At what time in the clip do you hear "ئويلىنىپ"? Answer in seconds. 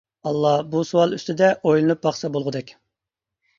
1.67-2.03